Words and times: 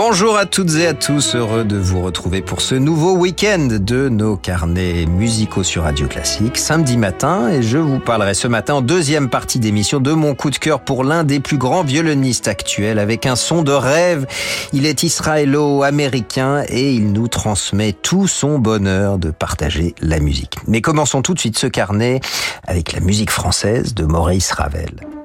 Bonjour 0.00 0.36
à 0.36 0.46
toutes 0.46 0.76
et 0.76 0.86
à 0.86 0.94
tous, 0.94 1.34
heureux 1.34 1.64
de 1.64 1.76
vous 1.76 2.00
retrouver 2.00 2.40
pour 2.40 2.60
ce 2.60 2.76
nouveau 2.76 3.16
week-end 3.16 3.66
de 3.68 4.08
nos 4.08 4.36
carnets 4.36 5.06
musicaux 5.06 5.64
sur 5.64 5.82
Radio 5.82 6.06
Classique, 6.06 6.56
samedi 6.56 6.96
matin, 6.96 7.48
et 7.48 7.64
je 7.64 7.78
vous 7.78 7.98
parlerai 7.98 8.34
ce 8.34 8.46
matin 8.46 8.74
en 8.74 8.80
deuxième 8.80 9.28
partie 9.28 9.58
d'émission 9.58 9.98
de 9.98 10.12
mon 10.12 10.36
coup 10.36 10.50
de 10.50 10.56
cœur 10.56 10.82
pour 10.82 11.02
l'un 11.02 11.24
des 11.24 11.40
plus 11.40 11.58
grands 11.58 11.82
violonistes 11.82 12.46
actuels, 12.46 13.00
avec 13.00 13.26
un 13.26 13.34
son 13.34 13.62
de 13.62 13.72
rêve. 13.72 14.24
Il 14.72 14.86
est 14.86 15.02
israélo-américain 15.02 16.62
et 16.68 16.92
il 16.92 17.12
nous 17.12 17.26
transmet 17.26 17.92
tout 17.92 18.28
son 18.28 18.60
bonheur 18.60 19.18
de 19.18 19.32
partager 19.32 19.96
la 20.00 20.20
musique. 20.20 20.54
Mais 20.68 20.80
commençons 20.80 21.22
tout 21.22 21.34
de 21.34 21.40
suite 21.40 21.58
ce 21.58 21.66
carnet 21.66 22.20
avec 22.68 22.92
la 22.92 23.00
musique 23.00 23.32
française 23.32 23.94
de 23.94 24.04
Maurice 24.04 24.52
Ravel. 24.52 25.17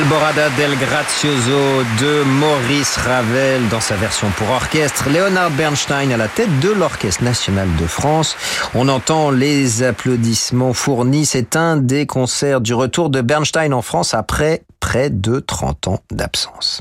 Alborada 0.00 0.48
del 0.56 0.78
Grazioso 0.78 1.84
de 2.00 2.22
Maurice 2.24 2.96
Ravel 2.96 3.68
dans 3.68 3.80
sa 3.80 3.96
version 3.96 4.28
pour 4.30 4.48
orchestre. 4.48 5.10
Leonard 5.10 5.50
Bernstein 5.50 6.10
à 6.10 6.16
la 6.16 6.26
tête 6.26 6.58
de 6.60 6.70
l'Orchestre 6.70 7.22
national 7.22 7.68
de 7.76 7.86
France. 7.86 8.34
On 8.74 8.88
entend 8.88 9.30
les 9.30 9.82
applaudissements 9.82 10.72
fournis. 10.72 11.26
C'est 11.26 11.54
un 11.54 11.76
des 11.76 12.06
concerts 12.06 12.62
du 12.62 12.72
retour 12.72 13.10
de 13.10 13.20
Bernstein 13.20 13.74
en 13.74 13.82
France 13.82 14.14
après 14.14 14.62
près 14.80 15.10
de 15.10 15.38
30 15.38 15.88
ans 15.88 16.00
d'absence. 16.10 16.80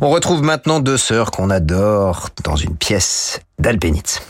On 0.00 0.10
retrouve 0.10 0.42
maintenant 0.42 0.78
deux 0.78 0.98
sœurs 0.98 1.32
qu'on 1.32 1.50
adore 1.50 2.28
dans 2.44 2.54
une 2.54 2.76
pièce 2.76 3.40
d'Albenitz. 3.58 4.20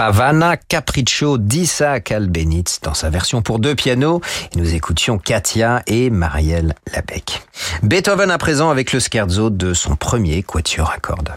Pavana 0.00 0.56
Capriccio 0.56 1.36
d'Isaac 1.36 2.10
Albéniz 2.10 2.80
dans 2.82 2.94
sa 2.94 3.10
version 3.10 3.42
pour 3.42 3.58
deux 3.58 3.74
pianos. 3.74 4.22
Et 4.54 4.58
nous 4.58 4.74
écoutions 4.74 5.18
Katia 5.18 5.82
et 5.86 6.08
Marielle 6.08 6.74
Labec. 6.94 7.42
Beethoven 7.82 8.30
à 8.30 8.38
présent 8.38 8.70
avec 8.70 8.94
le 8.94 9.00
scherzo 9.00 9.50
de 9.50 9.74
son 9.74 9.96
premier 9.96 10.42
quatuor 10.42 10.90
à 10.90 10.98
cordes. 11.00 11.34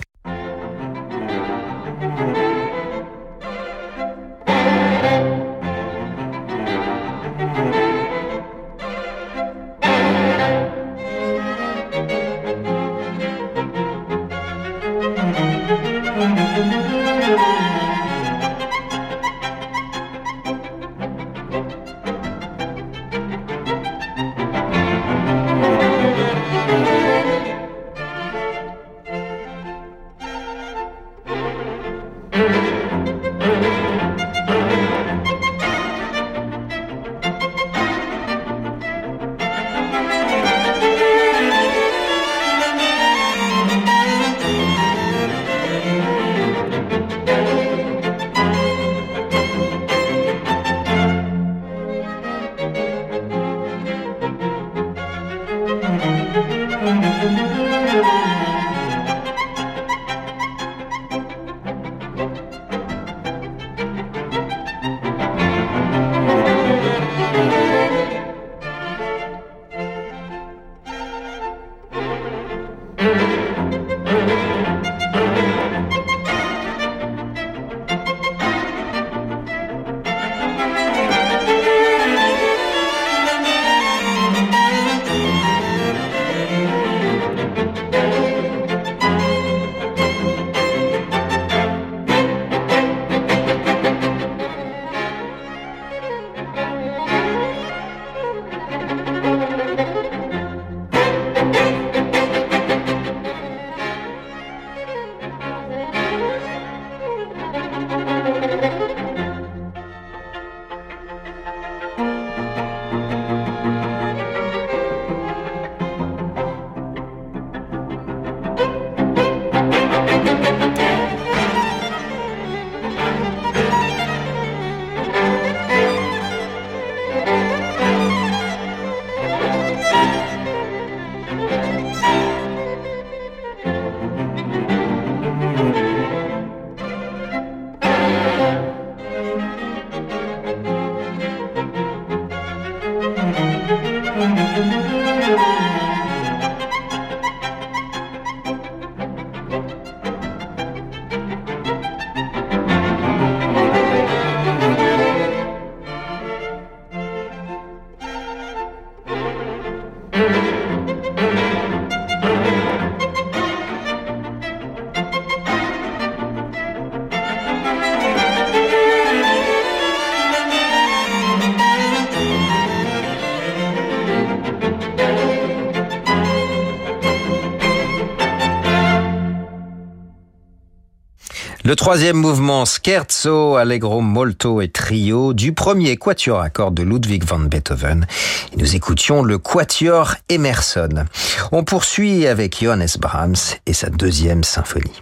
Le 181.74 181.76
troisième 181.76 182.18
mouvement, 182.18 182.66
Scherzo, 182.66 183.56
Allegro, 183.56 184.00
Molto 184.00 184.62
et 184.62 184.68
Trio, 184.68 185.34
du 185.34 185.54
premier 185.54 185.98
quatuor 185.98 186.40
à 186.40 186.52
cordes 186.52 186.76
de 186.76 186.84
Ludwig 186.84 187.24
van 187.24 187.40
Beethoven. 187.40 188.06
Et 188.52 188.58
nous 188.58 188.76
écoutions 188.76 189.24
le 189.24 189.40
quatuor 189.40 190.14
Emerson. 190.30 191.06
On 191.52 191.64
poursuit 191.64 192.28
avec 192.28 192.60
Johannes 192.62 192.86
Brahms 193.00 193.58
et 193.66 193.74
sa 193.74 193.90
deuxième 193.90 194.44
symphonie. 194.44 195.02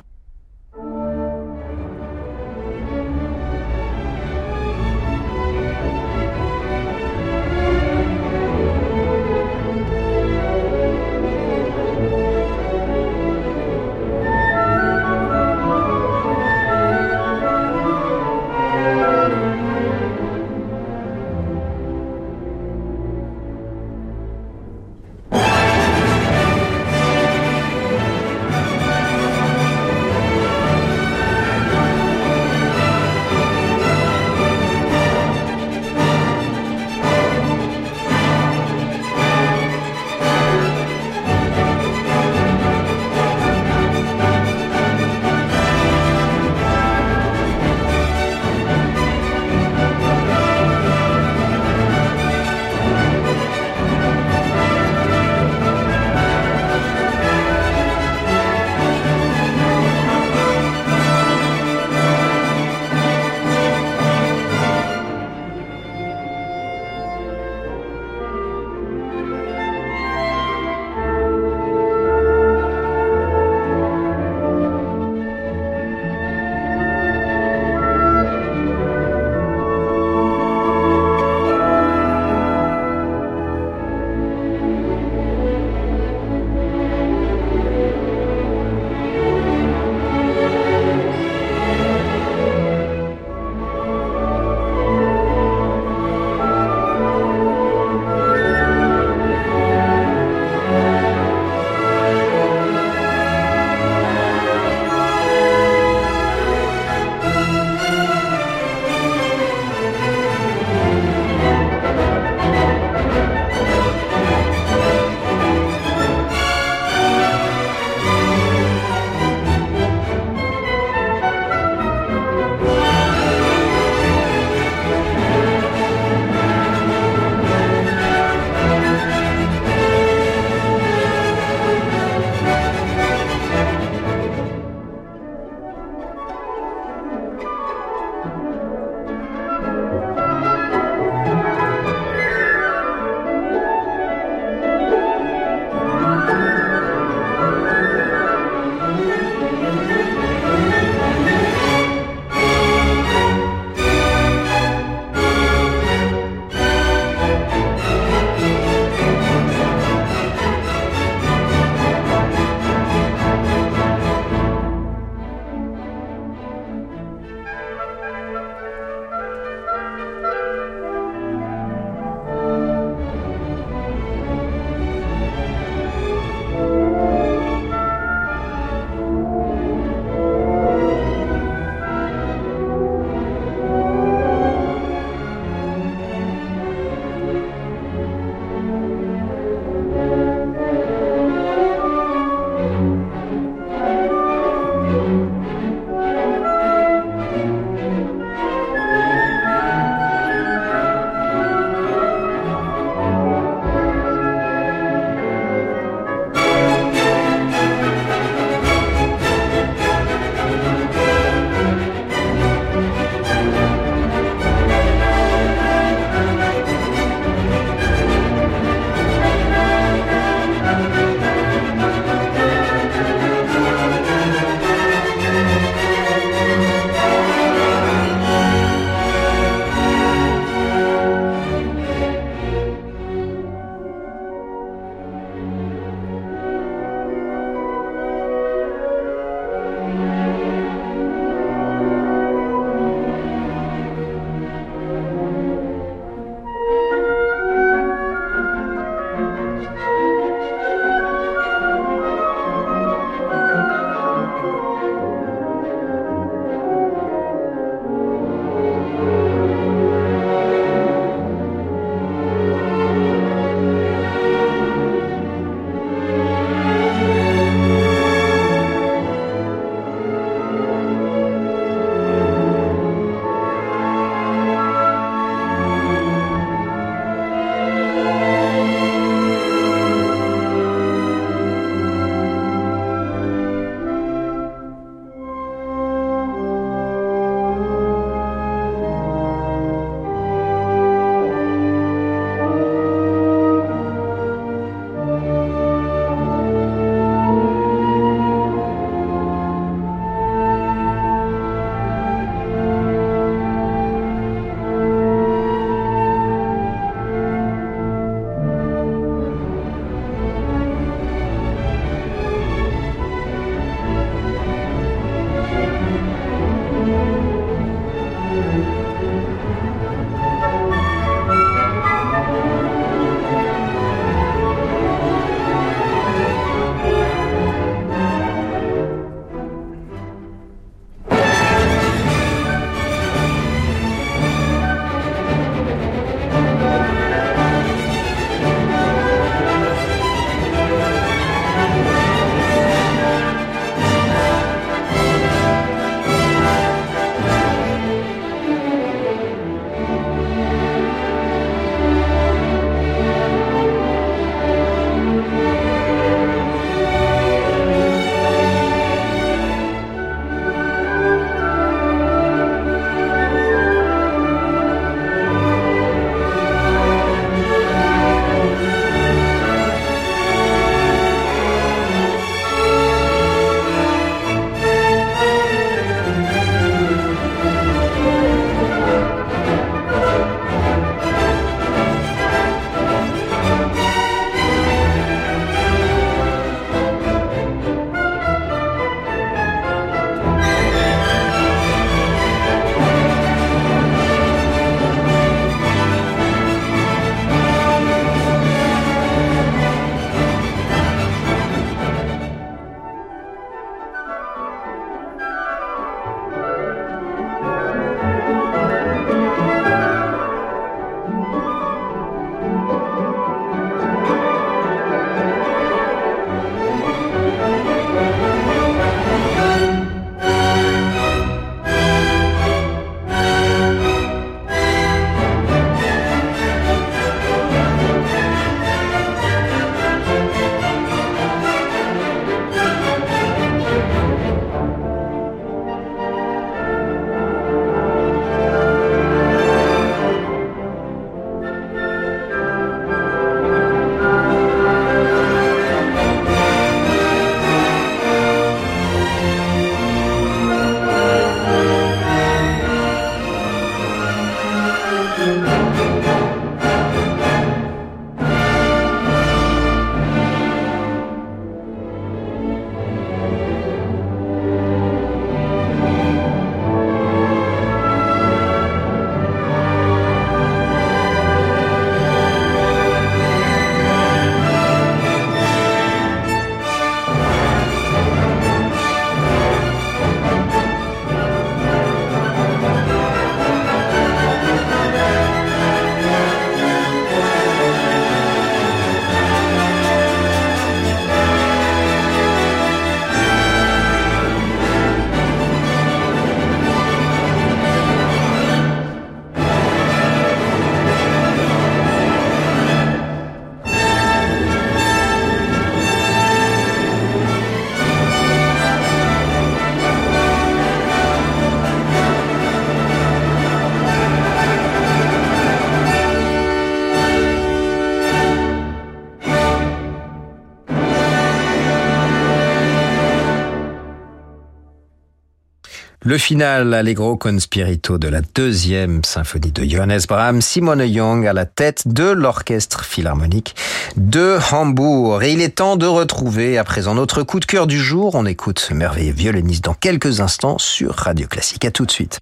Le 526.12 526.18
final 526.18 526.74
Allegro 526.74 527.16
con 527.16 527.40
spirito 527.40 527.98
de 527.98 528.10
la 528.10 528.20
deuxième 528.36 529.02
symphonie 529.06 529.54
de 529.54 529.64
Johannes 529.64 530.02
Brahms, 530.10 530.42
Simone 530.42 530.86
Young 530.86 531.26
à 531.26 531.32
la 531.32 531.46
tête 531.46 531.88
de 531.88 532.04
l'orchestre 532.04 532.84
philharmonique 532.84 533.56
de 533.96 534.38
Hambourg. 534.52 535.24
Et 535.24 535.32
il 535.32 535.40
est 535.40 535.56
temps 535.56 535.78
de 535.78 535.86
retrouver 535.86 536.58
à 536.58 536.66
présent 536.66 536.96
notre 536.96 537.24
coup 537.24 537.40
de 537.40 537.46
cœur 537.46 537.66
du 537.66 537.80
jour. 537.80 538.16
On 538.16 538.26
écoute 538.26 538.60
ce 538.60 538.74
merveilleux 538.74 539.14
violoniste 539.14 539.64
dans 539.64 539.74
quelques 539.74 540.20
instants 540.20 540.58
sur 540.58 540.96
Radio 540.96 541.30
Classique. 541.30 541.64
À 541.64 541.72
tout 541.72 541.86
de 541.86 541.92
suite. 541.92 542.20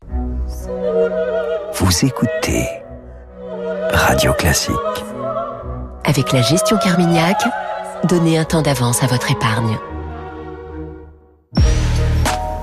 Vous 1.74 2.06
écoutez 2.06 2.68
Radio 3.92 4.34
Classique. 4.34 4.76
Avec 6.04 6.32
la 6.32 6.44
gestion 6.44 6.78
Carmignac, 6.78 7.42
donnez 8.04 8.38
un 8.38 8.46
temps 8.46 8.62
d'avance 8.62 9.02
à 9.02 9.08
votre 9.08 9.32
épargne. 9.32 9.80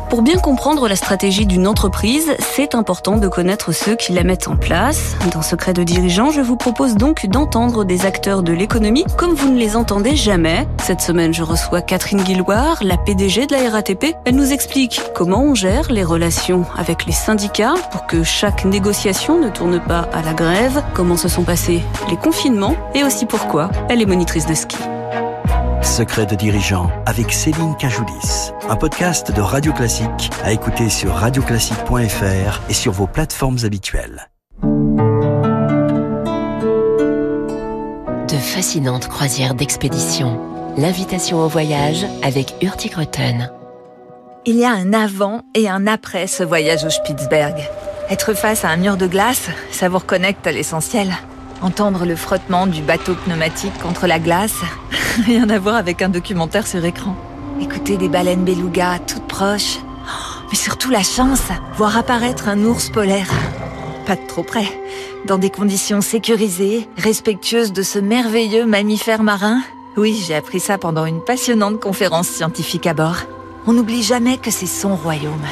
Pour 0.08 0.22
bien 0.22 0.36
comprendre 0.36 0.86
la 0.86 0.94
stratégie 0.94 1.46
d'une 1.46 1.66
entreprise, 1.66 2.32
c'est 2.38 2.76
important 2.76 3.16
de 3.16 3.26
connaître 3.26 3.72
ceux 3.72 3.96
qui 3.96 4.12
la 4.12 4.22
mettent 4.22 4.46
en 4.46 4.56
place. 4.56 5.16
Dans 5.32 5.42
Secret 5.42 5.72
de 5.72 5.82
dirigeant, 5.82 6.30
je 6.30 6.40
vous 6.40 6.56
propose 6.56 6.94
donc 6.94 7.26
d'entendre 7.26 7.84
des 7.84 8.06
acteurs 8.06 8.44
de 8.44 8.52
l'économie 8.52 9.04
comme 9.18 9.34
vous 9.34 9.50
ne 9.50 9.58
les 9.58 9.74
entendez 9.74 10.14
jamais. 10.14 10.68
Cette 10.80 11.00
semaine, 11.00 11.34
je 11.34 11.42
reçois 11.42 11.82
Catherine 11.82 12.22
Guilloire, 12.22 12.78
la 12.82 12.96
PDG 12.96 13.46
de 13.46 13.56
la 13.56 13.68
RATP. 13.68 14.14
Elle 14.24 14.36
nous 14.36 14.52
explique 14.52 15.00
comment 15.12 15.42
on 15.42 15.56
gère 15.56 15.90
les 15.90 16.04
relations 16.04 16.64
avec 16.78 17.04
les 17.04 17.12
syndicats 17.12 17.74
pour 17.90 18.06
que 18.06 18.22
chaque 18.22 18.64
négociation 18.64 19.40
ne 19.40 19.50
tourne 19.50 19.80
pas 19.80 20.08
à 20.12 20.22
la 20.22 20.34
grève, 20.34 20.84
comment 20.94 21.16
se 21.16 21.28
sont 21.28 21.42
passés 21.42 21.82
les 22.08 22.16
confinements 22.16 22.76
et 22.94 23.02
aussi 23.02 23.26
pourquoi 23.26 23.70
elle 23.88 24.00
est 24.00 24.06
monitrice 24.06 24.46
de 24.46 24.54
ski. 24.54 24.78
Secret 25.86 26.26
de 26.26 26.34
dirigeant 26.34 26.90
avec 27.06 27.32
Céline 27.32 27.74
Cajoulis. 27.76 28.52
Un 28.68 28.76
podcast 28.76 29.32
de 29.32 29.40
Radio 29.40 29.72
Classique 29.72 30.30
à 30.42 30.52
écouter 30.52 30.90
sur 30.90 31.14
radioclassique.fr 31.14 32.60
et 32.68 32.74
sur 32.74 32.92
vos 32.92 33.06
plateformes 33.06 33.58
habituelles. 33.64 34.28
De 38.28 38.36
fascinantes 38.36 39.08
croisières 39.08 39.54
d'expédition. 39.54 40.38
L'invitation 40.76 41.38
au 41.38 41.48
voyage 41.48 42.04
avec 42.22 42.56
Hurtigruten. 42.60 43.50
Il 44.44 44.56
y 44.56 44.64
a 44.64 44.72
un 44.72 44.92
avant 44.92 45.42
et 45.54 45.68
un 45.68 45.86
après 45.86 46.26
ce 46.26 46.42
voyage 46.42 46.84
au 46.84 46.90
Spitzberg. 46.90 47.56
Être 48.10 48.34
face 48.34 48.64
à 48.64 48.70
un 48.70 48.76
mur 48.76 48.96
de 48.98 49.06
glace, 49.06 49.48
ça 49.70 49.88
vous 49.88 49.98
reconnecte 49.98 50.46
à 50.46 50.52
l'essentiel. 50.52 51.14
Entendre 51.62 52.04
le 52.04 52.16
frottement 52.16 52.66
du 52.66 52.82
bateau 52.82 53.14
pneumatique 53.14 53.78
contre 53.78 54.06
la 54.06 54.18
glace, 54.18 54.60
rien 55.24 55.48
à 55.48 55.58
voir 55.58 55.76
avec 55.76 56.02
un 56.02 56.08
documentaire 56.08 56.66
sur 56.66 56.84
écran. 56.84 57.16
Écouter 57.60 57.96
des 57.96 58.08
baleines 58.08 58.44
beluga 58.44 58.98
toutes 58.98 59.26
proches, 59.26 59.78
mais 60.50 60.56
surtout 60.56 60.90
la 60.90 61.02
chance, 61.02 61.42
voir 61.76 61.96
apparaître 61.96 62.48
un 62.48 62.62
ours 62.64 62.90
polaire. 62.90 63.28
Pas 64.06 64.16
de 64.16 64.26
trop 64.26 64.42
près, 64.42 64.66
dans 65.26 65.38
des 65.38 65.50
conditions 65.50 66.00
sécurisées, 66.00 66.88
respectueuses 66.98 67.72
de 67.72 67.82
ce 67.82 67.98
merveilleux 67.98 68.66
mammifère 68.66 69.22
marin. 69.22 69.62
Oui, 69.96 70.22
j'ai 70.26 70.34
appris 70.34 70.60
ça 70.60 70.76
pendant 70.76 71.06
une 71.06 71.24
passionnante 71.24 71.80
conférence 71.80 72.28
scientifique 72.28 72.86
à 72.86 72.94
bord. 72.94 73.22
On 73.66 73.72
n'oublie 73.72 74.02
jamais 74.02 74.36
que 74.36 74.50
c'est 74.50 74.66
son 74.66 74.94
royaume. 74.94 75.46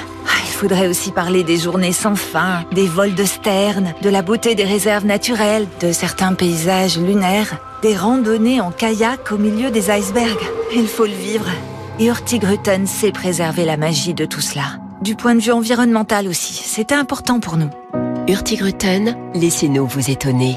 Il 0.47 0.57
faudrait 0.57 0.87
aussi 0.87 1.11
parler 1.11 1.43
des 1.43 1.57
journées 1.57 1.93
sans 1.93 2.15
fin, 2.15 2.65
des 2.73 2.87
vols 2.87 3.17
de 3.17 3.25
sterne, 3.25 3.93
de 4.03 4.09
la 4.09 4.23
beauté 4.23 4.55
des 4.55 4.65
réserves 4.65 5.05
naturelles, 5.05 5.67
de 5.81 5.91
certains 5.91 6.33
paysages 6.35 6.97
lunaires, 6.97 7.59
des 7.85 7.95
randonnées 7.95 8.63
en 8.63 8.71
kayak 8.71 9.31
au 9.31 9.37
milieu 9.37 9.71
des 9.71 9.91
icebergs. 9.91 10.41
Il 10.75 10.87
faut 10.87 11.05
le 11.05 11.13
vivre. 11.13 11.51
Et 11.99 12.07
Hurtigruten 12.07 12.87
sait 12.87 13.13
préserver 13.13 13.67
la 13.67 13.77
magie 13.77 14.15
de 14.15 14.25
tout 14.25 14.41
cela. 14.41 14.79
Du 15.03 15.17
point 15.17 15.35
de 15.35 15.41
vue 15.41 15.53
environnemental 15.53 16.27
aussi, 16.27 16.55
c'était 16.55 16.95
important 16.95 17.41
pour 17.41 17.59
nous. 17.59 17.69
Hurtigruten, 18.27 19.15
laissez-nous 19.35 19.87
vous 19.87 20.11
étonner. 20.11 20.57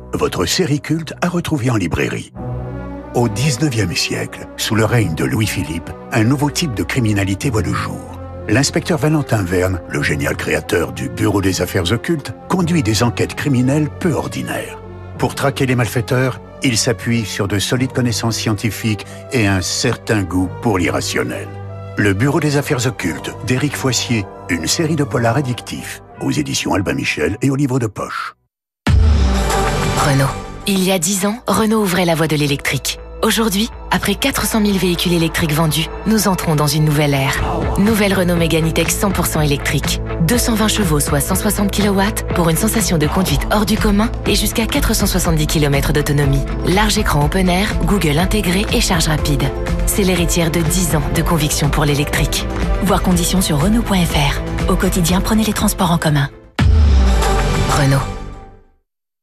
votre 0.13 0.45
série 0.45 0.81
culte 0.81 1.13
à 1.21 1.29
retrouver 1.29 1.69
en 1.69 1.75
librairie. 1.75 2.31
Au 3.13 3.27
19e 3.27 3.95
siècle, 3.95 4.47
sous 4.57 4.75
le 4.75 4.85
règne 4.85 5.15
de 5.15 5.25
Louis-Philippe, 5.25 5.89
un 6.11 6.23
nouveau 6.23 6.49
type 6.49 6.73
de 6.73 6.83
criminalité 6.83 7.49
voit 7.49 7.61
le 7.61 7.73
jour. 7.73 8.19
L'inspecteur 8.47 8.97
Valentin 8.97 9.43
Verne, 9.43 9.81
le 9.89 10.01
génial 10.01 10.35
créateur 10.35 10.93
du 10.93 11.09
Bureau 11.09 11.41
des 11.41 11.61
affaires 11.61 11.91
occultes, 11.91 12.33
conduit 12.49 12.83
des 12.83 13.03
enquêtes 13.03 13.35
criminelles 13.35 13.89
peu 13.99 14.13
ordinaires. 14.13 14.79
Pour 15.17 15.35
traquer 15.35 15.65
les 15.65 15.75
malfaiteurs, 15.75 16.41
il 16.63 16.77
s'appuie 16.77 17.25
sur 17.25 17.47
de 17.47 17.59
solides 17.59 17.93
connaissances 17.93 18.37
scientifiques 18.37 19.05
et 19.31 19.47
un 19.47 19.61
certain 19.61 20.23
goût 20.23 20.49
pour 20.61 20.77
l'irrationnel. 20.77 21.47
Le 21.97 22.13
Bureau 22.13 22.39
des 22.39 22.57
affaires 22.57 22.87
occultes 22.87 23.35
d'Éric 23.45 23.75
Foissier, 23.75 24.25
une 24.49 24.67
série 24.67 24.95
de 24.95 25.03
polars 25.03 25.37
addictifs, 25.37 26.01
aux 26.21 26.31
éditions 26.31 26.73
Albin 26.73 26.93
Michel 26.93 27.37
et 27.41 27.49
au 27.49 27.55
livre 27.55 27.79
de 27.79 27.87
poche. 27.87 28.35
Renault. 30.01 30.25
Il 30.65 30.83
y 30.83 30.91
a 30.91 30.97
10 30.97 31.27
ans, 31.27 31.35
Renault 31.45 31.81
ouvrait 31.81 32.05
la 32.05 32.15
voie 32.15 32.25
de 32.25 32.35
l'électrique. 32.35 32.99
Aujourd'hui, 33.21 33.69
après 33.91 34.15
400 34.15 34.65
000 34.65 34.77
véhicules 34.79 35.13
électriques 35.13 35.53
vendus, 35.53 35.85
nous 36.07 36.27
entrons 36.27 36.55
dans 36.55 36.65
une 36.65 36.85
nouvelle 36.85 37.13
ère. 37.13 37.39
Nouvelle 37.77 38.15
Renault 38.15 38.35
Mégane 38.35 38.67
E-Tech 38.67 38.87
100% 38.87 39.45
électrique. 39.45 40.01
220 40.27 40.67
chevaux, 40.69 40.99
soit 40.99 41.19
160 41.19 41.69
kW, 41.71 42.01
pour 42.33 42.49
une 42.49 42.57
sensation 42.57 42.97
de 42.97 43.05
conduite 43.05 43.41
hors 43.51 43.67
du 43.67 43.77
commun 43.77 44.09
et 44.25 44.33
jusqu'à 44.33 44.65
470 44.65 45.45
km 45.45 45.93
d'autonomie. 45.93 46.41
Large 46.65 46.97
écran 46.97 47.23
open 47.23 47.47
air, 47.47 47.71
Google 47.85 48.17
intégré 48.17 48.65
et 48.73 48.81
charge 48.81 49.07
rapide. 49.07 49.43
C'est 49.85 50.03
l'héritière 50.03 50.49
de 50.49 50.61
10 50.61 50.95
ans 50.95 51.03
de 51.13 51.21
conviction 51.21 51.69
pour 51.69 51.85
l'électrique. 51.85 52.47
Voir 52.85 53.03
conditions 53.03 53.41
sur 53.41 53.61
Renault.fr. 53.61 54.41
Au 54.67 54.75
quotidien, 54.75 55.21
prenez 55.21 55.43
les 55.43 55.53
transports 55.53 55.91
en 55.91 55.99
commun. 55.99 56.27
Renault. 57.77 58.20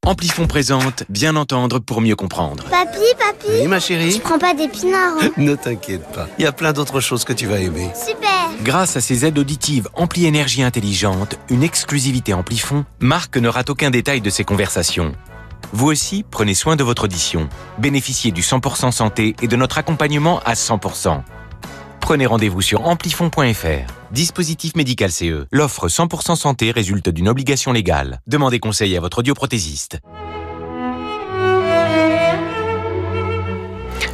Amplifon 0.08 0.46
présente 0.46 1.04
Bien 1.10 1.36
entendre 1.36 1.80
pour 1.80 2.00
mieux 2.00 2.16
comprendre. 2.16 2.64
Papy, 2.70 2.98
papy 3.18 3.60
Oui, 3.60 3.66
ma 3.66 3.78
chérie 3.78 4.14
Tu 4.14 4.20
prends 4.20 4.38
pas 4.38 4.54
d'épinards 4.54 5.18
hein 5.20 5.28
Ne 5.36 5.54
t'inquiète 5.54 6.10
pas, 6.14 6.26
il 6.38 6.44
y 6.44 6.46
a 6.46 6.52
plein 6.52 6.72
d'autres 6.72 7.00
choses 7.00 7.24
que 7.24 7.34
tu 7.34 7.44
vas 7.44 7.58
aimer. 7.58 7.90
Super 7.94 8.48
Grâce 8.62 8.96
à 8.96 9.02
ses 9.02 9.26
aides 9.26 9.38
auditives 9.38 9.86
Ampli 9.92 10.24
Énergie 10.24 10.62
Intelligente, 10.62 11.38
une 11.50 11.62
exclusivité 11.62 12.32
Amplifon, 12.32 12.86
Marc 13.00 13.36
ne 13.36 13.50
rate 13.50 13.68
aucun 13.68 13.90
détail 13.90 14.22
de 14.22 14.30
ses 14.30 14.44
conversations. 14.44 15.12
Vous 15.74 15.88
aussi, 15.88 16.24
prenez 16.30 16.54
soin 16.54 16.74
de 16.74 16.84
votre 16.84 17.04
audition. 17.04 17.50
Bénéficiez 17.76 18.30
du 18.30 18.40
100% 18.40 18.90
santé 18.92 19.36
et 19.42 19.46
de 19.46 19.56
notre 19.56 19.76
accompagnement 19.76 20.40
à 20.46 20.54
100%. 20.54 21.20
Prenez 22.00 22.26
rendez-vous 22.26 22.62
sur 22.62 22.86
amplifon.fr. 22.86 23.92
Dispositif 24.12 24.74
médical 24.76 25.12
CE. 25.12 25.46
L'offre 25.52 25.88
100% 25.88 26.36
santé 26.36 26.70
résulte 26.70 27.08
d'une 27.08 27.28
obligation 27.28 27.72
légale. 27.72 28.20
Demandez 28.26 28.58
conseil 28.60 28.96
à 28.96 29.00
votre 29.00 29.18
audioprothésiste. 29.18 29.98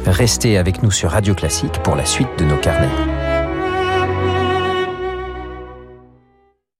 Restez 0.05 0.57
avec 0.57 0.83
nous 0.83 0.91
sur 0.91 1.11
Radio 1.11 1.33
Classique 1.33 1.81
pour 1.83 1.95
la 1.95 2.05
suite 2.05 2.29
de 2.37 2.45
nos 2.45 2.57
carnets. 2.57 2.89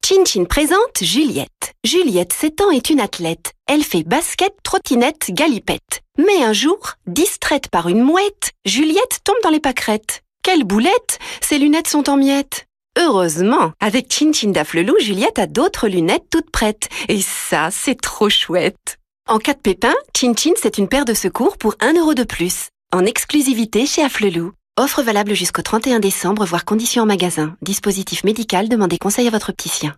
Chin 0.05 0.23
Chin 0.23 0.45
présente 0.45 1.01
Juliette. 1.01 1.73
Juliette, 1.83 2.33
7 2.33 2.61
ans, 2.61 2.69
est 2.69 2.91
une 2.91 2.99
athlète. 2.99 3.53
Elle 3.67 3.83
fait 3.83 4.03
basket, 4.03 4.53
trottinette, 4.61 5.31
galipette. 5.31 6.01
Mais 6.19 6.43
un 6.43 6.53
jour, 6.53 6.77
distraite 7.07 7.69
par 7.69 7.89
une 7.89 8.03
mouette, 8.03 8.51
Juliette 8.65 9.21
tombe 9.23 9.41
dans 9.43 9.49
les 9.49 9.59
pâquerettes. 9.59 10.21
Quelle 10.45 10.63
boulette 10.63 11.17
Ses 11.41 11.57
lunettes 11.57 11.87
sont 11.87 12.07
en 12.07 12.17
miettes. 12.17 12.67
Heureusement, 12.99 13.71
avec 13.79 14.13
Chin 14.13 14.31
Chin 14.31 14.51
Daflelou, 14.51 14.93
Juliette 14.99 15.39
a 15.39 15.47
d'autres 15.47 15.87
lunettes 15.87 16.25
toutes 16.29 16.51
prêtes. 16.51 16.87
Et 17.09 17.19
ça, 17.19 17.69
c'est 17.71 17.99
trop 17.99 18.29
chouette. 18.29 18.99
En 19.27 19.39
cas 19.39 19.55
de 19.55 19.59
pépin, 19.59 19.95
Chin 20.15 20.33
Chin, 20.37 20.51
c'est 20.61 20.77
une 20.77 20.87
paire 20.87 21.05
de 21.05 21.15
secours 21.15 21.57
pour 21.57 21.73
1 21.79 21.93
euro 21.93 22.13
de 22.13 22.23
plus. 22.23 22.69
En 22.93 23.07
exclusivité 23.07 23.87
chez 23.87 24.03
Afflelou. 24.03 24.51
Offre 24.79 25.01
valable 25.01 25.33
jusqu'au 25.33 25.63
31 25.63 25.99
décembre, 25.99 26.45
voire 26.45 26.63
conditions 26.63 27.01
en 27.01 27.07
magasin. 27.07 27.55
Dispositif 27.63 28.23
médical, 28.23 28.69
demandez 28.69 28.99
conseil 28.99 29.27
à 29.27 29.31
votre 29.31 29.49
opticien. 29.49 29.95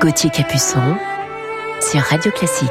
Gauthier 0.00 0.30
Capuçon 0.30 0.96
sur 1.82 2.00
Radio 2.00 2.32
Classique. 2.32 2.70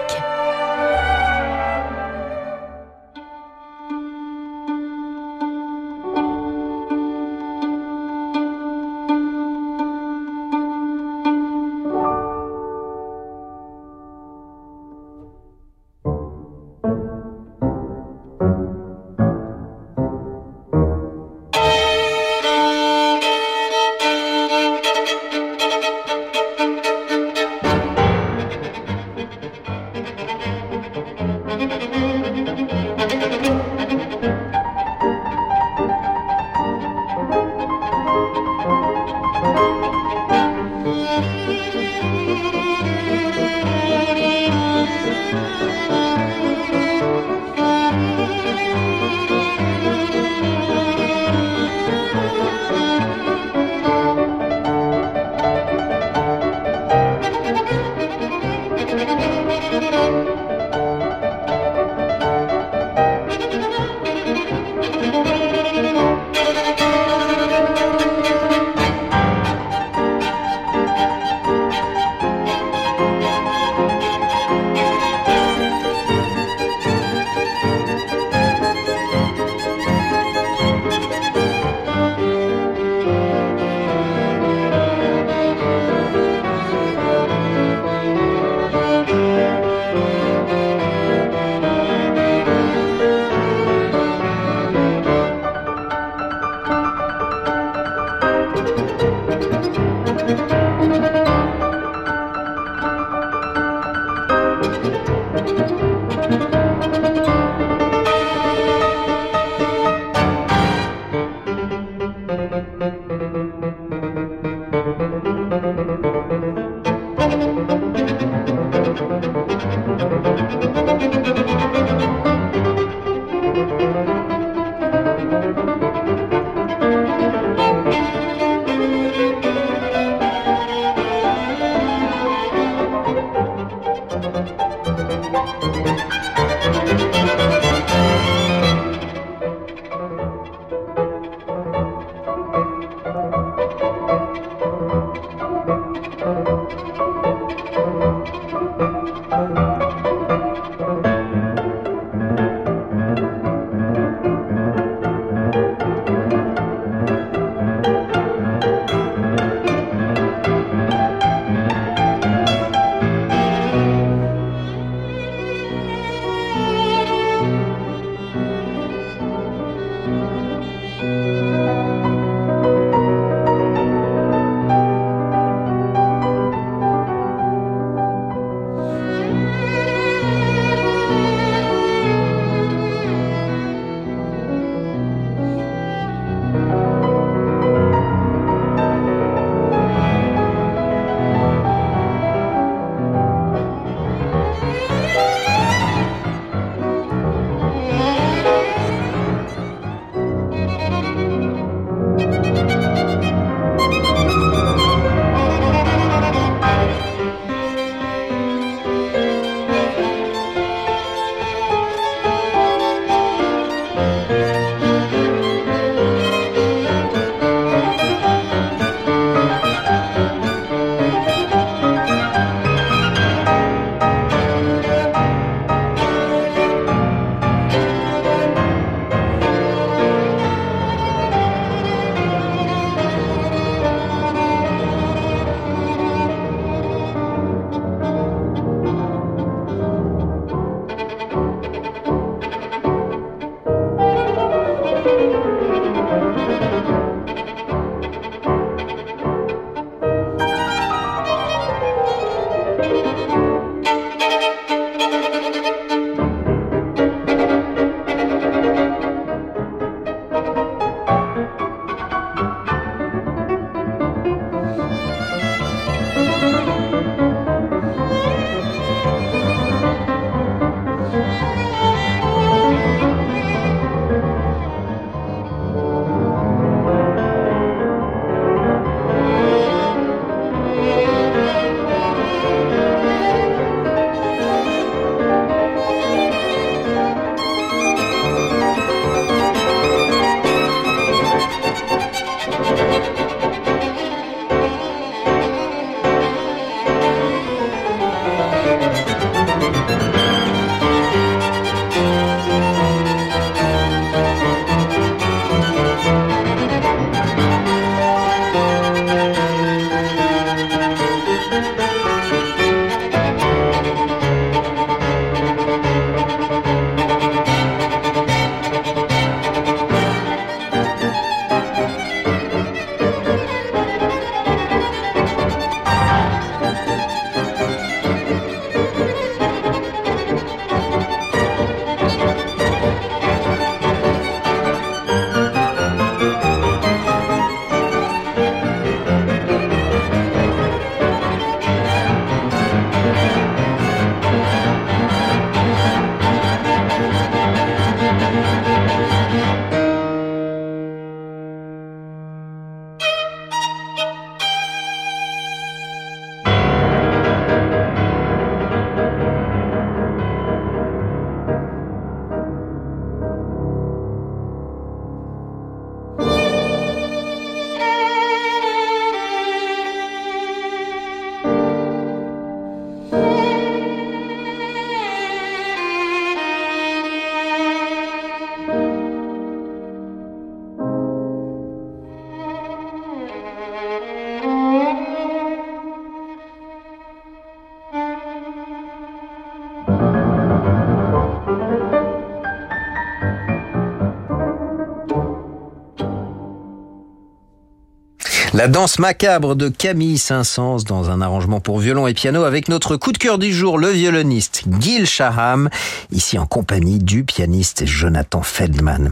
La 398.60 398.68
danse 398.68 399.00
macabre 399.00 399.56
de 399.56 399.70
Camille 399.70 400.18
Saint-Saëns 400.18 400.84
dans 400.86 401.10
un 401.10 401.22
arrangement 401.22 401.62
pour 401.62 401.80
violon 401.80 402.08
et 402.08 402.14
piano 402.14 402.44
avec 402.44 402.68
notre 402.68 402.98
coup 402.98 403.14
de 403.14 403.18
cœur 403.18 403.38
du 403.38 403.54
jour, 403.54 403.78
le 403.78 403.88
violoniste 403.88 404.64
Gil 404.82 405.06
Shaham, 405.06 405.70
ici 406.12 406.38
en 406.38 406.46
compagnie 406.46 407.00
du 407.00 407.24
pianiste 407.24 407.86
Jonathan 407.86 408.42
Feldman. 408.42 409.12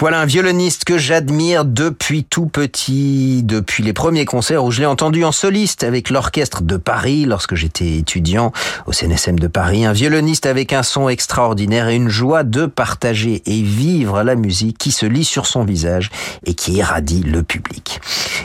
Voilà 0.00 0.20
un 0.20 0.24
violoniste 0.24 0.84
que 0.84 0.96
j'admire 0.96 1.66
depuis 1.66 2.24
tout 2.24 2.46
petit, 2.46 3.42
depuis 3.44 3.82
les 3.82 3.92
premiers 3.92 4.24
concerts 4.24 4.64
où 4.64 4.70
je 4.70 4.80
l'ai 4.80 4.86
entendu 4.86 5.26
en 5.26 5.30
soliste 5.30 5.84
avec 5.84 6.08
l'orchestre 6.08 6.62
de 6.62 6.78
Paris 6.78 7.26
lorsque 7.26 7.54
j'étais 7.54 7.98
étudiant 7.98 8.50
au 8.86 8.94
CNSM 8.94 9.38
de 9.38 9.46
Paris. 9.46 9.84
Un 9.84 9.92
violoniste 9.92 10.46
avec 10.46 10.72
un 10.72 10.82
son 10.82 11.10
extraordinaire 11.10 11.90
et 11.90 11.96
une 11.96 12.08
joie 12.08 12.44
de 12.44 12.64
partager 12.64 13.42
et 13.44 13.60
vivre 13.60 14.22
la 14.22 14.36
musique 14.36 14.78
qui 14.78 14.90
se 14.90 15.04
lit 15.04 15.26
sur 15.26 15.44
son 15.44 15.64
visage 15.64 16.08
et 16.46 16.54
qui 16.54 16.72
irradie 16.72 17.22
le 17.22 17.42
public. 17.42 18.00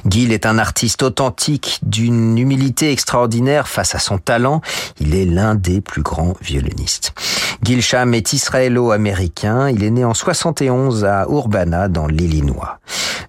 Gil 0.05 0.33
est 0.33 0.45
un 0.45 0.57
artiste 0.57 1.03
authentique 1.03 1.79
d'une 1.83 2.37
humilité 2.37 2.91
extraordinaire 2.91 3.69
face 3.69 3.95
à 3.95 3.99
son 3.99 4.17
talent. 4.17 4.59
Il 4.99 5.15
est 5.15 5.23
l'un 5.23 5.55
des 5.55 5.79
plus 5.79 6.01
grands 6.01 6.33
violonistes. 6.41 7.13
Gil 7.63 7.81
Sham 7.81 8.13
est 8.13 8.33
israélo-américain. 8.33 9.69
Il 9.69 9.83
est 9.83 9.91
né 9.91 10.03
en 10.03 10.13
71 10.13 11.05
à 11.05 11.25
Urbana 11.29 11.87
dans 11.87 12.07
l'Illinois. 12.07 12.79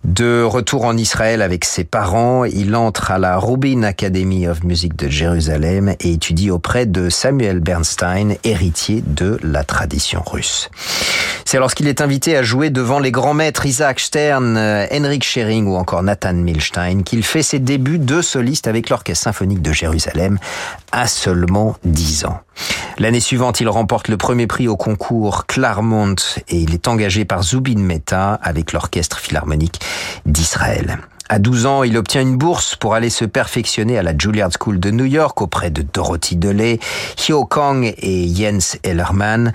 De 0.05 0.43
retour 0.43 0.85
en 0.85 0.97
Israël 0.97 1.43
avec 1.43 1.65
ses 1.65 1.85
parents, 1.85 2.45
il 2.45 2.77
entre 2.77 3.11
à 3.11 3.19
la 3.19 3.39
Rubin 3.39 3.83
Academy 3.83 4.47
of 4.47 4.63
Music 4.63 4.95
de 4.95 5.09
Jérusalem 5.09 5.95
et 6.01 6.13
étudie 6.13 6.51
auprès 6.51 6.87
de 6.87 7.11
Samuel 7.11 7.61
Bernstein, 7.61 8.37
héritier 8.45 9.03
de 9.05 9.39
la 9.43 9.65
tradition 9.65 10.23
russe. 10.25 10.71
C'est 11.49 11.59
lorsqu'il 11.59 11.87
est 11.87 12.01
invité 12.01 12.37
à 12.37 12.43
jouer 12.43 12.71
devant 12.71 12.99
les 12.99 13.13
grands 13.13 13.33
maîtres 13.33 13.67
Isaac 13.67 14.01
Stern, 14.01 14.59
Henrik 14.91 15.23
Schering 15.23 15.69
ou 15.69 15.77
encore 15.77 16.03
Nathan 16.03 16.35
Milstein 16.35 17.05
qu'il 17.05 17.23
fait 17.23 17.45
ses 17.45 17.61
débuts 17.61 18.01
de 18.01 18.21
soliste 18.21 18.67
avec 18.67 18.91
l'Orchestre 18.91 19.23
symphonique 19.23 19.63
de 19.63 19.71
Jérusalem 19.71 20.41
à 20.91 21.07
seulement 21.07 21.77
10 21.85 22.25
ans. 22.25 22.41
L'année 22.99 23.21
suivante, 23.21 23.61
il 23.61 23.69
remporte 23.69 24.09
le 24.09 24.17
premier 24.17 24.49
prix 24.49 24.67
au 24.67 24.77
concours 24.77 25.47
Claremont 25.47 26.17
et 26.49 26.57
il 26.57 26.75
est 26.75 26.89
engagé 26.89 27.25
par 27.25 27.45
Zubin 27.45 27.79
Mehta 27.79 28.41
avec 28.43 28.73
l'Orchestre 28.73 29.21
Philharmonique 29.21 29.79
d'Israël. 30.27 30.99
À 31.29 31.41
12 31.41 31.67
ans, 31.67 31.83
il 31.83 31.97
obtient 31.97 32.23
une 32.23 32.37
bourse 32.37 32.77
pour 32.77 32.95
aller 32.95 33.11
se 33.11 33.25
perfectionner 33.25 33.99
à 33.99 34.03
la 34.03 34.17
Juilliard 34.17 34.51
School 34.59 34.79
de 34.79 34.93
New 34.93 35.05
York 35.05 35.43
auprès 35.43 35.71
de 35.71 35.83
Dorothy 35.83 36.37
DeLay, 36.37 36.79
Hyo 37.19 37.45
Kang 37.45 37.93
et 37.99 38.33
Jens 38.33 38.79
Ellermann. 38.85 39.53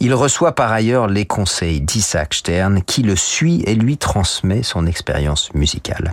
Il 0.00 0.12
reçoit 0.12 0.54
par 0.54 0.70
ailleurs 0.70 1.06
les 1.06 1.24
conseils 1.24 1.80
d'Isaac 1.80 2.34
Stern 2.34 2.82
qui 2.82 3.02
le 3.02 3.16
suit 3.16 3.62
et 3.66 3.74
lui 3.74 3.96
transmet 3.96 4.62
son 4.62 4.86
expérience 4.86 5.54
musicale. 5.54 6.12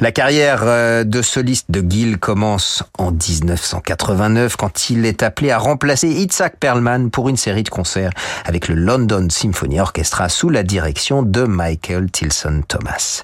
La 0.00 0.10
carrière 0.10 0.62
euh, 0.64 1.04
de 1.04 1.22
soliste 1.22 1.70
de 1.70 1.88
Gil 1.88 2.18
commence 2.18 2.82
en 2.98 3.12
1989 3.12 4.56
quand 4.56 4.90
il 4.90 5.06
est 5.06 5.22
appelé 5.22 5.52
à 5.52 5.58
remplacer 5.58 6.08
Itzhak 6.08 6.56
Perlman 6.58 7.10
pour 7.10 7.28
une 7.28 7.36
série 7.36 7.62
de 7.62 7.68
concerts 7.68 8.12
avec 8.44 8.66
le 8.66 8.74
London 8.74 9.28
Symphony 9.30 9.78
Orchestra 9.78 10.28
sous 10.28 10.50
la 10.50 10.64
direction 10.64 11.22
de 11.22 11.42
Michael 11.44 12.10
Tilson 12.10 12.62
Thomas. 12.66 13.22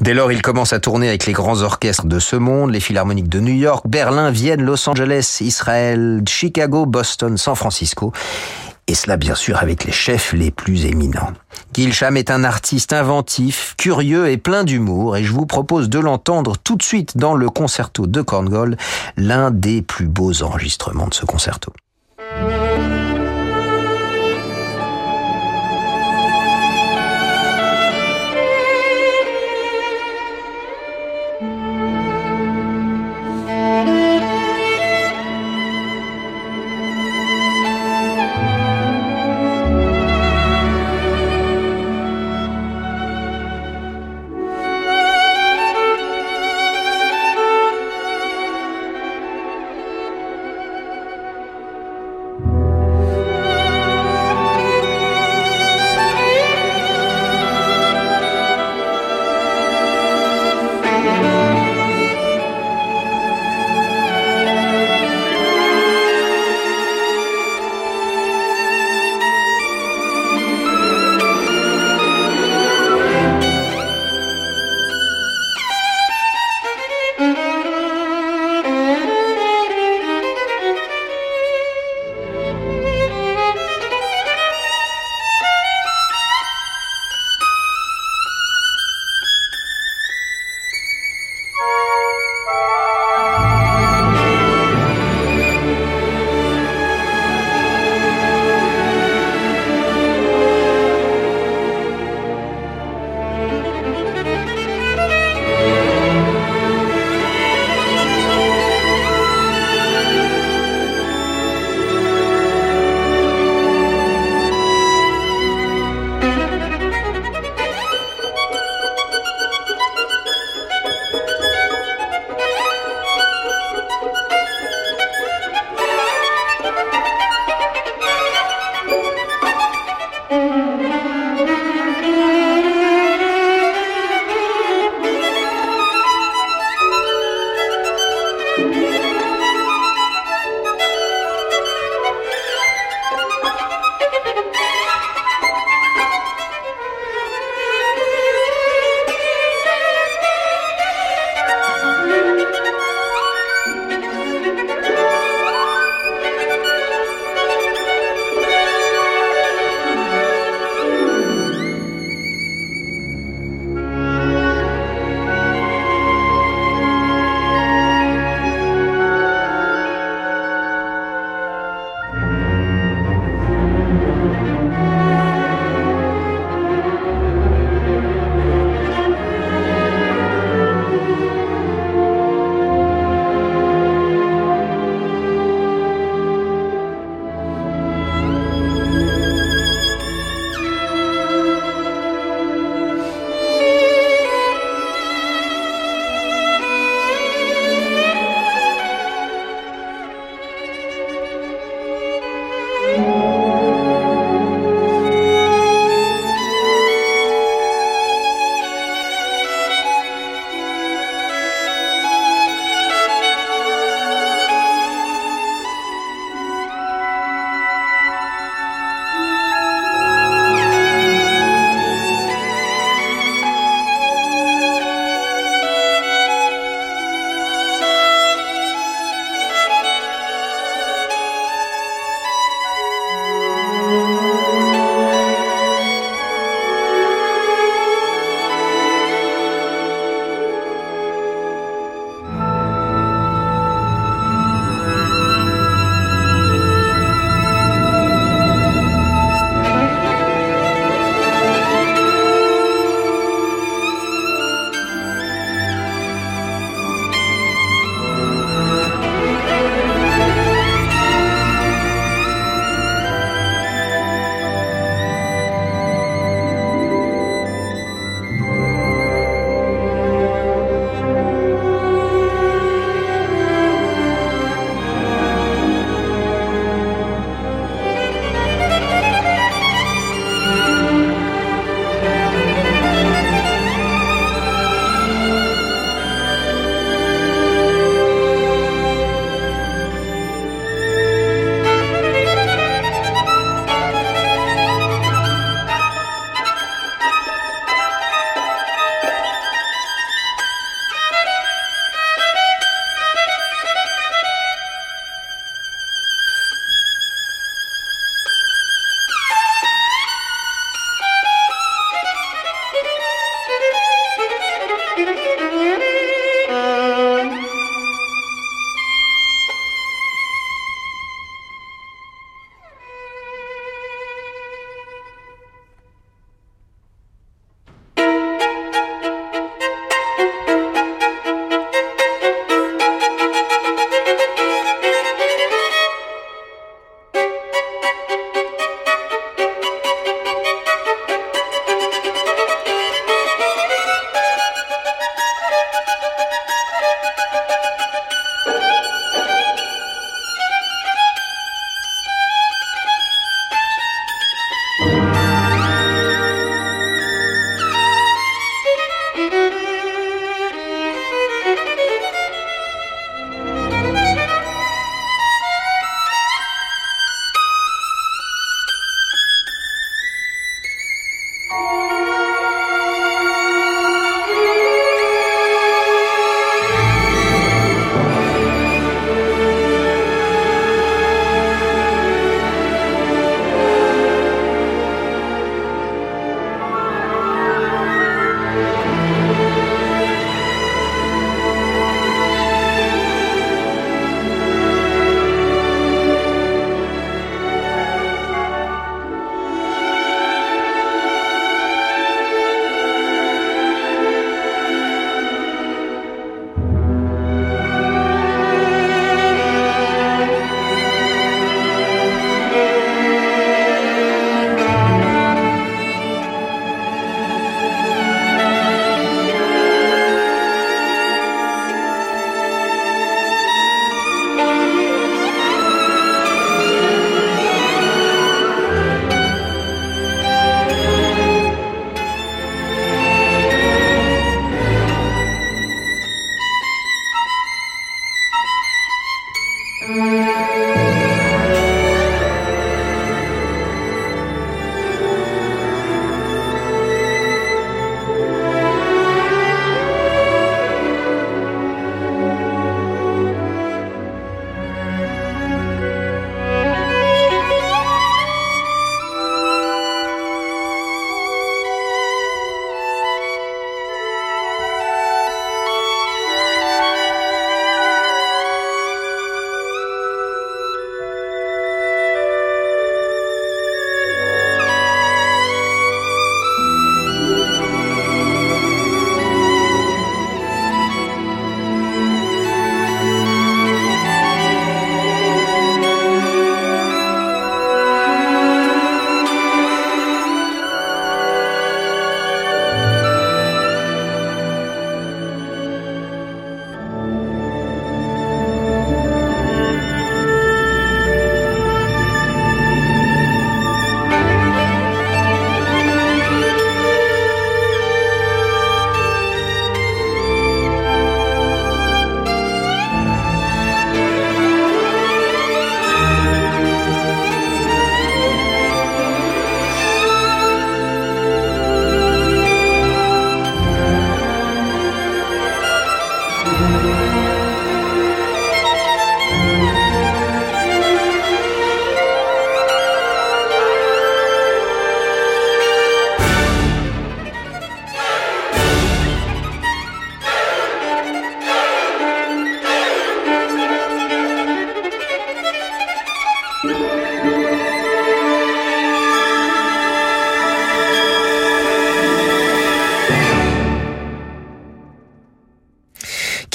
Dès 0.00 0.12
lors, 0.12 0.30
il 0.30 0.41
commence 0.42 0.72
à 0.74 0.80
tourner 0.80 1.08
avec 1.08 1.24
les 1.24 1.32
grands 1.32 1.62
orchestres 1.62 2.04
de 2.04 2.18
ce 2.18 2.36
monde, 2.36 2.70
les 2.70 2.80
philharmoniques 2.80 3.28
de 3.28 3.40
New 3.40 3.54
York, 3.54 3.86
Berlin, 3.88 4.30
Vienne, 4.30 4.62
Los 4.62 4.88
Angeles, 4.88 5.38
Israël, 5.40 6.22
Chicago, 6.28 6.84
Boston, 6.84 7.38
San 7.38 7.54
Francisco. 7.54 8.12
Et 8.88 8.94
cela 8.94 9.16
bien 9.16 9.34
sûr 9.34 9.58
avec 9.58 9.84
les 9.84 9.92
chefs 9.92 10.32
les 10.32 10.50
plus 10.50 10.84
éminents. 10.84 11.32
Gilsham 11.72 12.16
est 12.16 12.30
un 12.30 12.44
artiste 12.44 12.92
inventif, 12.92 13.74
curieux 13.78 14.28
et 14.28 14.36
plein 14.36 14.64
d'humour 14.64 15.16
et 15.16 15.24
je 15.24 15.32
vous 15.32 15.46
propose 15.46 15.88
de 15.88 16.00
l'entendre 16.00 16.56
tout 16.62 16.76
de 16.76 16.82
suite 16.82 17.16
dans 17.16 17.34
le 17.34 17.48
concerto 17.48 18.06
de 18.06 18.20
Korngold, 18.20 18.76
l'un 19.16 19.50
des 19.50 19.80
plus 19.80 20.08
beaux 20.08 20.42
enregistrements 20.42 21.06
de 21.06 21.14
ce 21.14 21.24
concerto. 21.24 21.72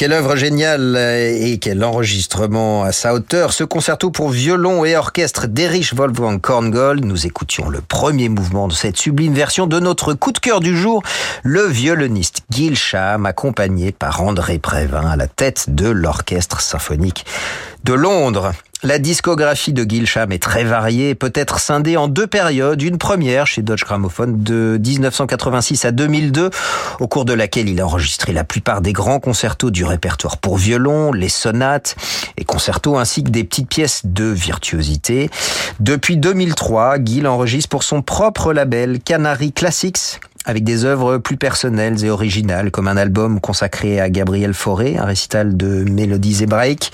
Quelle 0.07 0.15
œuvre 0.15 0.37
géniale 0.37 0.95
et 0.95 1.57
quel 1.57 1.83
enregistrement 1.83 2.83
à 2.83 2.93
sa 2.93 3.13
hauteur. 3.13 3.51
Ce 3.51 3.65
concerto 3.65 4.09
pour 4.09 4.29
violon 4.29 4.85
et 4.85 4.95
orchestre 4.95 5.47
d'Erich 5.47 5.93
Wolfgang 5.93 6.39
Korngold. 6.39 7.03
Nous 7.03 7.25
écoutions 7.25 7.67
le 7.67 7.81
premier 7.81 8.29
mouvement 8.29 8.69
de 8.69 8.73
cette 8.73 8.95
sublime 8.95 9.33
version 9.33 9.67
de 9.67 9.81
notre 9.81 10.13
coup 10.13 10.31
de 10.31 10.39
cœur 10.39 10.61
du 10.61 10.77
jour, 10.77 11.03
le 11.43 11.63
violoniste 11.63 12.43
Gil 12.49 12.77
accompagné 12.93 13.91
par 13.91 14.23
André 14.23 14.59
Prévin 14.59 15.05
à 15.05 15.17
la 15.17 15.27
tête 15.27 15.75
de 15.75 15.89
l'orchestre 15.89 16.61
symphonique 16.61 17.25
de 17.83 17.93
Londres. 17.93 18.53
La 18.83 18.99
discographie 18.99 19.73
de 19.73 19.83
Gilsham 19.83 20.31
est 20.31 20.41
très 20.41 20.63
variée, 20.63 21.15
peut 21.15 21.31
être 21.33 21.59
scindée 21.59 21.97
en 21.97 22.07
deux 22.07 22.27
périodes. 22.27 22.79
Une 22.83 22.99
première 22.99 23.47
chez 23.47 23.63
Dodge 23.63 23.83
Gramophone 23.83 24.43
de 24.43 24.79
1986 24.79 25.83
à 25.85 25.91
2002, 25.91 26.51
au 26.99 27.07
cours 27.07 27.25
de 27.25 27.33
laquelle 27.33 27.69
il 27.69 27.81
a 27.81 27.85
enregistré 27.87 28.33
la 28.33 28.43
plupart 28.43 28.81
des 28.81 28.93
grands 28.93 29.19
concertos 29.19 29.71
du 29.71 29.83
répertoire 29.83 30.37
pour 30.37 30.57
violon, 30.57 31.11
les 31.11 31.27
sonates 31.27 31.95
et 32.37 32.45
concertos 32.45 32.97
ainsi 32.97 33.23
que 33.23 33.31
des 33.31 33.43
petites 33.43 33.67
pièces 33.67 34.01
de 34.05 34.25
virtuosité. 34.25 35.31
Depuis 35.79 36.17
2003, 36.17 37.03
Gil 37.03 37.25
enregistre 37.25 37.69
pour 37.69 37.81
son 37.81 38.03
propre 38.03 38.53
label 38.53 38.99
Canary 38.99 39.53
Classics 39.53 40.19
avec 40.47 40.63
des 40.63 40.85
œuvres 40.85 41.17
plus 41.17 41.35
personnelles 41.35 42.05
et 42.05 42.09
originales, 42.09 42.71
comme 42.71 42.87
un 42.87 42.95
album 42.95 43.41
consacré 43.41 43.99
à 43.99 44.09
Gabriel 44.09 44.53
Fauré, 44.53 44.97
un 44.97 45.03
récital 45.03 45.57
de 45.57 45.83
mélodies 45.83 46.41
hébraïques, 46.41 46.91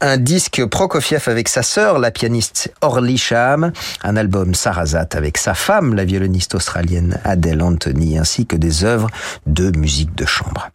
un 0.00 0.16
disque 0.16 0.64
Prokofiev 0.64 1.22
avec 1.26 1.48
sa 1.48 1.62
sœur, 1.62 1.98
la 1.98 2.10
pianiste 2.10 2.72
Orly 2.80 3.18
Shaham, 3.18 3.72
un 4.02 4.16
album 4.16 4.54
Sarazat 4.54 5.08
avec 5.12 5.36
sa 5.36 5.52
femme, 5.52 5.94
la 5.94 6.06
violoniste 6.06 6.54
australienne 6.54 7.20
Adele 7.24 7.62
Anthony, 7.62 8.16
ainsi 8.18 8.46
que 8.46 8.56
des 8.56 8.84
œuvres 8.84 9.08
de 9.46 9.76
musique 9.76 10.14
de 10.14 10.24
chambre. 10.24 10.70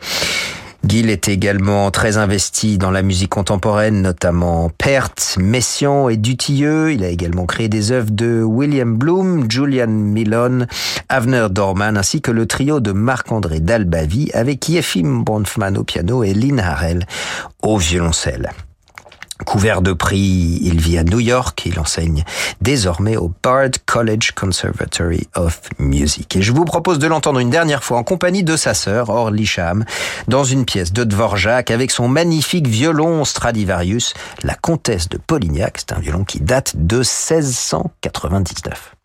Gil 0.88 1.10
est 1.10 1.28
également 1.28 1.92
très 1.92 2.18
investi 2.18 2.78
dans 2.78 2.92
la 2.92 3.02
musique 3.04 3.30
contemporaine, 3.30 4.02
notamment 4.02 4.70
Perth, 4.78 5.38
Messiaen 5.40 6.10
et 6.10 6.18
Dutilleux. 6.18 6.92
Il 6.92 7.04
a 7.04 7.10
également 7.10 7.46
créé 7.46 7.70
des 7.70 7.92
œuvres 7.92 8.12
de 8.12 8.42
William 8.44 8.98
Bloom, 8.98 9.50
Julian 9.50 9.88
Milon, 9.88 10.66
Avner 11.08 11.48
Dorman, 11.52 11.98
ainsi 11.98 12.22
que 12.22 12.32
le 12.32 12.46
trio 12.46 12.80
de 12.80 12.92
Marc-André 12.92 13.60
Dalbavi 13.60 14.32
avec 14.34 14.68
Yefim 14.70 15.24
Bronfman 15.24 15.78
au 15.78 15.84
piano 15.84 16.24
et 16.24 16.34
Lynn 16.34 16.60
Harrell 16.60 17.06
au 17.62 17.78
violoncelle. 17.78 18.50
Couvert 19.46 19.82
de 19.82 19.94
prix, 19.94 20.60
il 20.62 20.80
vit 20.80 20.98
à 20.98 21.04
New 21.04 21.20
York. 21.20 21.64
Il 21.66 21.80
enseigne 21.80 22.24
désormais 22.62 23.18
au 23.18 23.32
Bard 23.44 23.70
College 23.86 24.32
Conservatory 24.32 25.28
of 25.36 25.62
Music. 25.80 26.36
Et 26.36 26.42
je 26.42 26.52
vous 26.52 26.66
propose 26.66 27.00
de 27.00 27.08
l'entendre 27.08 27.40
une 27.40 27.50
dernière 27.50 27.84
fois 27.84 27.98
en 27.98 28.04
compagnie 28.04 28.44
de 28.44 28.56
sa 28.56 28.74
sœur, 28.74 29.10
Orly 29.10 29.46
Sham, 29.46 29.86
dans 30.28 30.44
une 30.44 30.66
pièce 30.66 30.94
de 30.94 31.04
Dvorak 31.04 31.72
avec 31.72 31.92
son 31.92 32.08
magnifique 32.08 32.68
violon 32.68 33.26
Stradivarius, 33.26 34.14
la 34.44 34.56
comtesse 34.56 35.10
de 35.10 35.18
Polignac. 35.18 35.78
C'est 35.80 35.94
un 35.94 36.00
violon 36.00 36.24
qui 36.24 36.40
date 36.40 36.76
de 36.76 36.98
1699. 36.98 38.96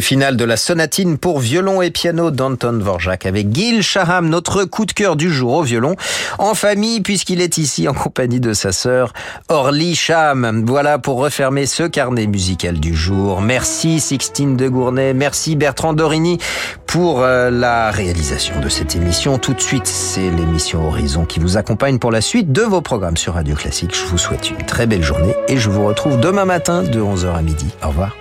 Le 0.00 0.02
final 0.02 0.38
de 0.38 0.46
la 0.46 0.56
sonatine 0.56 1.18
pour 1.18 1.40
violon 1.40 1.82
et 1.82 1.90
piano 1.90 2.30
d'Anton 2.30 2.72
Dvorak 2.72 3.26
avec 3.26 3.54
Gil 3.54 3.82
Shaham, 3.82 4.30
notre 4.30 4.64
coup 4.64 4.86
de 4.86 4.92
cœur 4.92 5.14
du 5.14 5.30
jour 5.30 5.52
au 5.52 5.62
violon, 5.62 5.94
en 6.38 6.54
famille 6.54 7.02
puisqu'il 7.02 7.42
est 7.42 7.58
ici 7.58 7.86
en 7.86 7.92
compagnie 7.92 8.40
de 8.40 8.54
sa 8.54 8.72
sœur 8.72 9.12
Orly 9.50 9.94
Sham. 9.94 10.64
Voilà 10.66 10.98
pour 10.98 11.18
refermer 11.18 11.66
ce 11.66 11.82
carnet 11.82 12.26
musical 12.26 12.80
du 12.80 12.94
jour. 12.94 13.42
Merci 13.42 14.00
Sixtine 14.00 14.56
de 14.56 14.70
Gournay, 14.70 15.12
merci 15.12 15.54
Bertrand 15.54 15.92
Dorini 15.92 16.38
pour 16.86 17.20
euh, 17.20 17.50
la 17.50 17.90
réalisation 17.90 18.58
de 18.58 18.70
cette 18.70 18.96
émission. 18.96 19.36
Tout 19.36 19.52
de 19.52 19.60
suite, 19.60 19.86
c'est 19.86 20.30
l'émission 20.30 20.88
Horizon 20.88 21.26
qui 21.26 21.40
vous 21.40 21.58
accompagne 21.58 21.98
pour 21.98 22.10
la 22.10 22.22
suite 22.22 22.52
de 22.52 22.62
vos 22.62 22.80
programmes 22.80 23.18
sur 23.18 23.34
Radio 23.34 23.54
Classique. 23.54 23.94
Je 23.94 24.06
vous 24.06 24.16
souhaite 24.16 24.48
une 24.48 24.64
très 24.64 24.86
belle 24.86 25.04
journée 25.04 25.34
et 25.46 25.58
je 25.58 25.68
vous 25.68 25.84
retrouve 25.84 26.18
demain 26.18 26.46
matin 26.46 26.84
de 26.84 27.02
11h 27.02 27.34
à 27.34 27.42
midi. 27.42 27.66
Au 27.84 27.88
revoir. 27.88 28.16